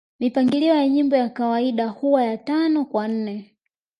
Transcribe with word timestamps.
Mipangilio 0.19 0.75
ya 0.75 0.87
nyimbo 0.87 1.15
ya 1.15 1.29
kawaida 1.29 1.87
huwa 1.87 2.23
ya 2.25 2.37
Tano 2.37 2.85
kwa 2.85 3.07
nne 3.07 3.55